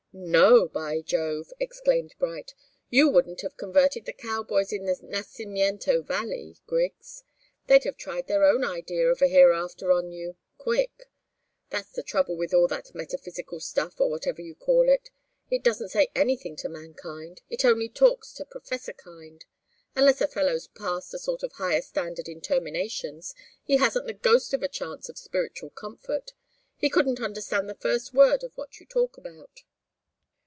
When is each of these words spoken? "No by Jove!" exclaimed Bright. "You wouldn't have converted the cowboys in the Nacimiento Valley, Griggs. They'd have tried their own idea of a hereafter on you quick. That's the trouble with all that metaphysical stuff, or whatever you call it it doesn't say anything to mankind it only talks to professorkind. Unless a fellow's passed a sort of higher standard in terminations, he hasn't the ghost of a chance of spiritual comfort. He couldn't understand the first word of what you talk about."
"No 0.13 0.67
by 0.67 0.99
Jove!" 0.99 1.53
exclaimed 1.57 2.15
Bright. 2.19 2.53
"You 2.89 3.07
wouldn't 3.07 3.39
have 3.43 3.55
converted 3.55 4.03
the 4.05 4.11
cowboys 4.11 4.73
in 4.73 4.83
the 4.83 4.97
Nacimiento 5.01 6.05
Valley, 6.05 6.57
Griggs. 6.67 7.23
They'd 7.67 7.85
have 7.85 7.95
tried 7.95 8.27
their 8.27 8.43
own 8.43 8.65
idea 8.65 9.07
of 9.07 9.21
a 9.21 9.27
hereafter 9.29 9.89
on 9.93 10.11
you 10.11 10.35
quick. 10.57 11.09
That's 11.69 11.93
the 11.93 12.03
trouble 12.03 12.35
with 12.35 12.53
all 12.53 12.67
that 12.67 12.93
metaphysical 12.93 13.61
stuff, 13.61 14.01
or 14.01 14.09
whatever 14.09 14.41
you 14.41 14.53
call 14.53 14.89
it 14.89 15.11
it 15.49 15.63
doesn't 15.63 15.87
say 15.89 16.09
anything 16.13 16.57
to 16.57 16.67
mankind 16.67 17.41
it 17.49 17.63
only 17.63 17.87
talks 17.87 18.33
to 18.33 18.43
professorkind. 18.43 19.45
Unless 19.95 20.19
a 20.19 20.27
fellow's 20.27 20.67
passed 20.67 21.13
a 21.13 21.19
sort 21.19 21.41
of 21.41 21.53
higher 21.53 21.81
standard 21.81 22.27
in 22.27 22.41
terminations, 22.41 23.33
he 23.63 23.77
hasn't 23.77 24.07
the 24.07 24.13
ghost 24.13 24.53
of 24.53 24.61
a 24.61 24.67
chance 24.67 25.07
of 25.07 25.17
spiritual 25.17 25.69
comfort. 25.69 26.33
He 26.75 26.89
couldn't 26.89 27.21
understand 27.21 27.69
the 27.69 27.75
first 27.75 28.13
word 28.13 28.43
of 28.43 28.57
what 28.57 28.77
you 28.81 28.85
talk 28.85 29.15
about." 29.17 29.63